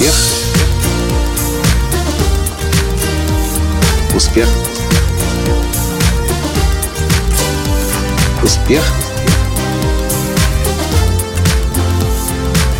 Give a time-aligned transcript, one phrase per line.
[0.00, 0.14] Успех.
[4.14, 4.48] Успех.
[8.42, 8.82] Успех.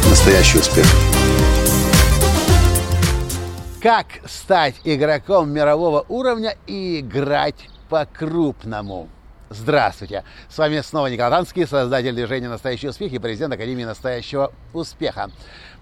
[0.08, 0.86] Настоящий успех.
[3.82, 9.10] Как стать игроком мирового уровня и играть по-крупному?
[9.52, 10.22] Здравствуйте!
[10.48, 15.28] С вами снова Николай Танский, создатель движения «Настоящий успех» и президент Академии «Настоящего успеха».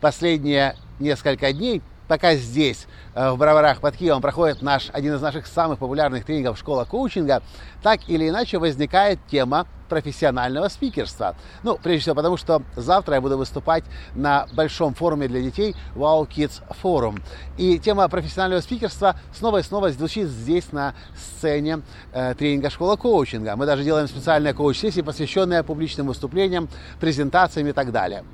[0.00, 5.46] Последние несколько дней пока здесь, э, в Броварах под Киевом, проходит наш, один из наших
[5.46, 7.42] самых популярных тренингов «Школа коучинга»,
[7.82, 11.34] так или иначе возникает тема профессионального спикерства.
[11.62, 16.28] Ну, прежде всего, потому что завтра я буду выступать на большом форуме для детей Wow
[16.28, 17.20] Kids Forum.
[17.56, 21.80] И тема профессионального спикерства снова и снова звучит здесь на сцене
[22.12, 23.56] э, тренинга «Школа коучинга».
[23.56, 26.68] Мы даже делаем специальные коуч-сессии, посвященные публичным выступлениям,
[27.00, 28.24] презентациям и так далее.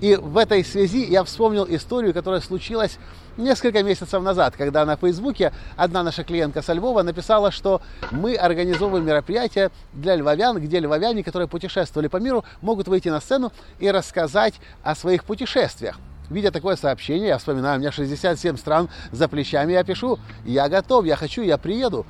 [0.00, 2.98] И в этой связи я вспомнил историю, которая случилась
[3.38, 9.06] несколько месяцев назад, когда на Фейсбуке одна наша клиентка со Львова написала, что мы организовываем
[9.06, 14.54] мероприятие для львовян, где львовяне, которые путешествовали по миру, могут выйти на сцену и рассказать
[14.82, 15.98] о своих путешествиях.
[16.30, 21.06] Видя такое сообщение, я вспоминаю, у меня 67 стран за плечами, я пишу, я готов,
[21.06, 22.04] я хочу, я приеду.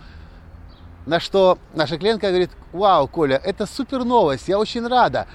[1.07, 5.27] На что наша клиентка говорит, вау, Коля, это супер новость, я очень рада.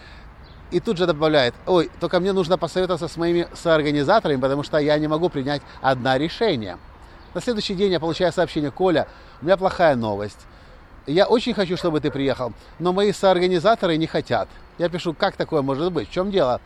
[0.71, 4.97] И тут же добавляет, ой, только мне нужно посоветоваться с моими соорганизаторами, потому что я
[4.97, 6.77] не могу принять одно решение.
[7.33, 9.07] На следующий день я получаю сообщение, Коля,
[9.41, 10.39] у меня плохая новость.
[11.05, 14.47] Я очень хочу, чтобы ты приехал, но мои соорганизаторы не хотят.
[14.77, 16.09] Я пишу, как такое может быть?
[16.09, 16.61] В чем дело?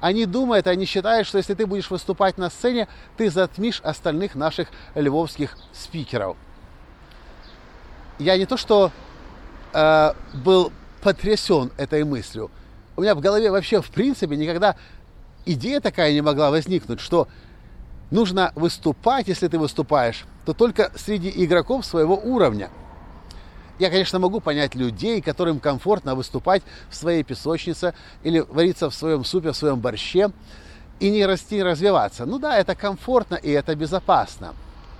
[0.00, 4.68] Они думают, они считают, что если ты будешь выступать на сцене, ты затмишь остальных наших
[4.94, 6.36] львовских спикеров.
[8.18, 8.90] Я не то что
[9.72, 10.72] э, был
[11.02, 12.50] потрясен этой мыслью,
[12.96, 14.76] у меня в голове вообще в принципе никогда
[15.46, 17.28] идея такая не могла возникнуть, что
[18.10, 22.70] нужно выступать, если ты выступаешь, то только среди игроков своего уровня.
[23.78, 29.24] Я, конечно, могу понять людей, которым комфортно выступать в своей песочнице или вариться в своем
[29.24, 30.30] супе, в своем борще
[31.00, 32.26] и не расти, и развиваться.
[32.26, 34.54] Ну да, это комфортно и это безопасно.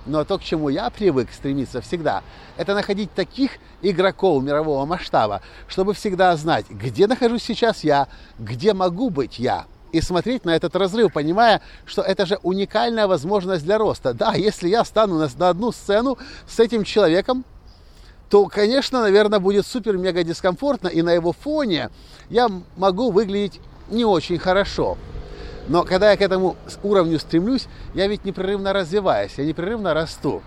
[0.05, 2.23] Но то, к чему я привык стремиться всегда,
[2.57, 3.51] это находить таких
[3.81, 8.07] игроков мирового масштаба, чтобы всегда знать, где нахожусь сейчас я,
[8.37, 13.63] где могу быть я, и смотреть на этот разрыв, понимая, что это же уникальная возможность
[13.63, 14.13] для роста.
[14.13, 16.17] Да, если я стану на, на одну сцену
[16.47, 17.45] с этим человеком,
[18.29, 21.89] то, конечно, наверное, будет супер-мега дискомфортно, и на его фоне
[22.29, 24.97] я могу выглядеть не очень хорошо.
[25.67, 30.41] Но когда я к этому уровню стремлюсь, я ведь непрерывно развиваюсь, я непрерывно расту.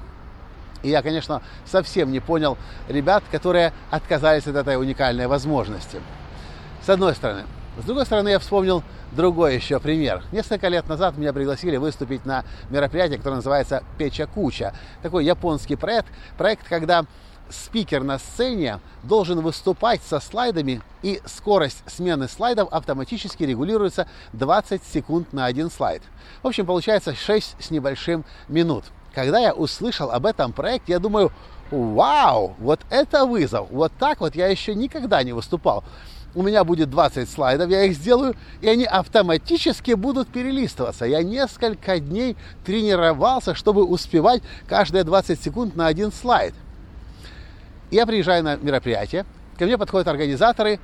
[0.83, 6.01] И я, конечно, совсем не понял ребят, которые отказались от этой уникальной возможности.
[6.85, 7.45] С одной стороны.
[7.79, 8.83] С другой стороны, я вспомнил
[9.13, 10.23] другой еще пример.
[10.33, 14.75] Несколько лет назад меня пригласили выступить на мероприятии, которое называется «Печа Куча».
[15.03, 17.05] Такой японский проект, проект, когда
[17.51, 25.33] спикер на сцене должен выступать со слайдами, и скорость смены слайдов автоматически регулируется 20 секунд
[25.33, 26.03] на один слайд.
[26.43, 28.85] В общем, получается 6 с небольшим минут.
[29.15, 31.33] Когда я услышал об этом проекте, я думаю,
[31.71, 35.85] вау, вот это вызов, вот так вот я еще никогда не выступал.
[36.35, 41.07] У меня будет 20 слайдов, я их сделаю, и они автоматически будут перелистываться.
[41.07, 46.53] Я несколько дней тренировался, чтобы успевать каждые 20 секунд на один слайд.
[47.91, 49.25] Я приезжаю на мероприятие,
[49.59, 50.81] ко мне подходят организаторы,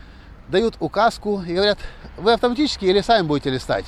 [0.48, 1.78] дают указку и говорят,
[2.16, 3.86] вы автоматически или сами будете листать?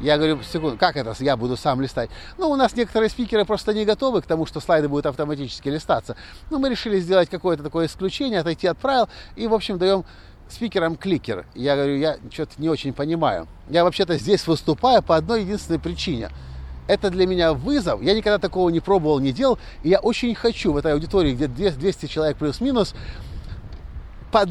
[0.00, 2.10] Я говорю, секунду, как это я буду сам листать?
[2.38, 6.16] Ну, у нас некоторые спикеры просто не готовы к тому, что слайды будут автоматически листаться.
[6.50, 10.04] Но мы решили сделать какое-то такое исключение, отойти от правил и, в общем, даем
[10.48, 11.44] спикерам кликер.
[11.54, 13.46] Я говорю, я что-то не очень понимаю.
[13.68, 16.30] Я вообще-то здесь выступаю по одной единственной причине–
[16.90, 18.02] это для меня вызов.
[18.02, 19.58] Я никогда такого не пробовал, не делал.
[19.84, 22.94] И я очень хочу в этой аудитории, где 200 человек плюс-минус,
[24.32, 24.48] под,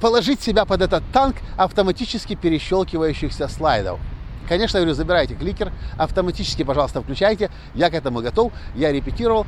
[0.00, 4.00] положить себя под этот танк автоматически перещелкивающихся слайдов.
[4.46, 7.50] Конечно, я говорю, забирайте кликер, автоматически, пожалуйста, включайте.
[7.74, 9.46] Я к этому готов, я репетировал.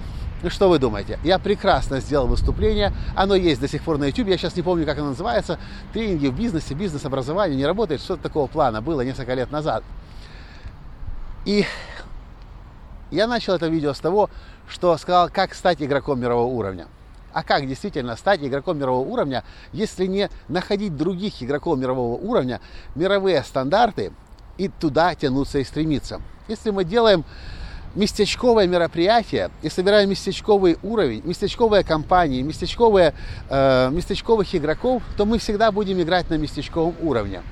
[0.49, 1.19] Что вы думаете?
[1.25, 2.93] Я прекрасно сделал выступление.
[3.15, 4.29] Оно есть до сих пор на YouTube.
[4.29, 5.59] Я сейчас не помню, как оно называется.
[5.93, 8.01] Тренинги в бизнесе, бизнес-образование не работает.
[8.01, 9.83] Что-то такого плана было несколько лет назад.
[11.47, 11.65] И
[13.13, 14.29] я начал это видео с того,
[14.69, 16.89] что сказал, как стать игроком мирового уровня.
[17.33, 22.61] А как действительно стать игроком мирового уровня, если не находить других игроков мирового уровня,
[22.97, 24.13] мировые стандарты
[24.59, 26.21] и туда тянуться и стремиться.
[26.49, 27.25] Если мы делаем
[27.95, 33.15] местечковое мероприятие и собираем местечковый уровень, местечковые компании, местечковые,
[33.49, 37.43] э, местечковых игроков, то мы всегда будем играть на местечковом уровне.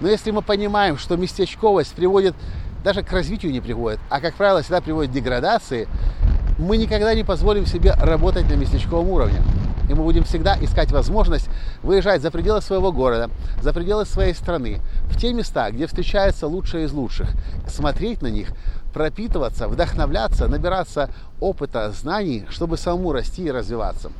[0.00, 2.34] Но если мы понимаем, что местечковость приводит
[2.84, 5.88] даже к развитию не приводит, а, как правило, всегда приводит к деградации,
[6.58, 9.42] мы никогда не позволим себе работать на местечковом уровне.
[9.88, 11.48] И мы будем всегда искать возможность
[11.82, 16.84] выезжать за пределы своего города, за пределы своей страны, в те места, где встречаются лучшие
[16.84, 17.28] из лучших,
[17.68, 18.48] смотреть на них,
[18.92, 21.10] пропитываться, вдохновляться, набираться
[21.40, 24.10] опыта, знаний, чтобы самому расти и развиваться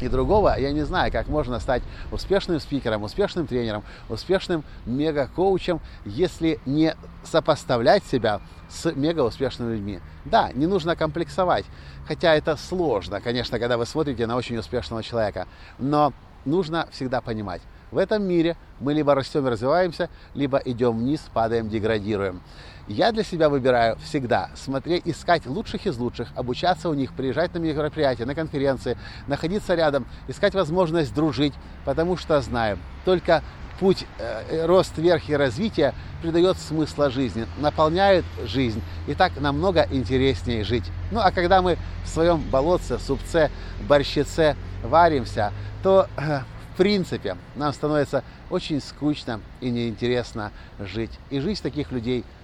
[0.00, 1.82] и другого, я не знаю, как можно стать
[2.12, 6.94] успешным спикером, успешным тренером, успешным мега-коучем, если не
[7.24, 10.00] сопоставлять себя с мега-успешными людьми.
[10.24, 11.64] Да, не нужно комплексовать,
[12.06, 15.46] хотя это сложно, конечно, когда вы смотрите на очень успешного человека,
[15.78, 16.12] но
[16.44, 21.68] нужно всегда понимать, в этом мире мы либо растем и развиваемся, либо идем вниз, падаем,
[21.68, 22.42] деградируем.
[22.88, 27.58] Я для себя выбираю всегда смотреть, искать лучших из лучших, обучаться у них, приезжать на
[27.58, 28.96] мероприятия, на конференции,
[29.26, 31.54] находиться рядом, искать возможность дружить,
[31.84, 33.42] потому что знаю, только
[33.80, 40.64] путь э, рост вверх и развития придает смысла жизни, наполняет жизнь, и так намного интереснее
[40.64, 40.84] жить.
[41.10, 43.50] Ну а когда мы в своем болотце, супце,
[43.88, 45.52] борщице варимся,
[45.82, 46.40] то э,
[46.76, 51.12] в принципе нам становится очень скучно и неинтересно жить.
[51.30, 52.22] И жизнь таких людей–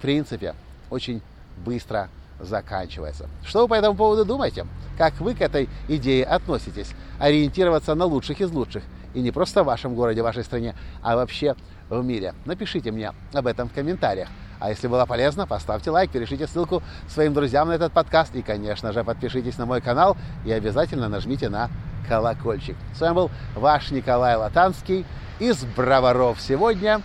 [0.00, 0.54] в принципе,
[0.88, 1.20] очень
[1.58, 2.08] быстро
[2.40, 3.28] заканчивается.
[3.44, 4.66] Что вы по этому поводу думаете?
[4.96, 6.92] Как вы к этой идее относитесь?
[7.18, 8.82] Ориентироваться на лучших из лучших.
[9.12, 11.54] И не просто в вашем городе, в вашей стране, а вообще
[11.90, 12.32] в мире.
[12.46, 14.30] Напишите мне об этом в комментариях.
[14.58, 18.34] А если было полезно, поставьте лайк, перешлите ссылку своим друзьям на этот подкаст.
[18.34, 20.16] И, конечно же, подпишитесь на мой канал
[20.46, 21.68] и обязательно нажмите на
[22.08, 22.76] колокольчик.
[22.96, 25.04] С вами был ваш Николай Латанский
[25.38, 27.02] из Броваров сегодня.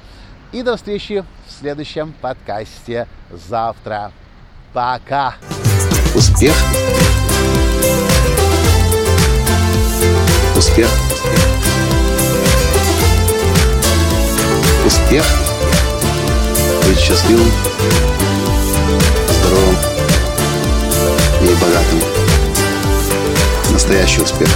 [0.51, 4.12] И до встречи в следующем подкасте завтра.
[4.74, 5.36] Пока!
[6.13, 6.56] Успех!
[10.56, 10.89] Успех!
[14.86, 15.25] Успех!
[16.86, 17.51] Быть счастливым,
[19.30, 19.75] здоровым
[21.42, 22.00] и богатым.
[23.71, 24.50] Настоящий успех!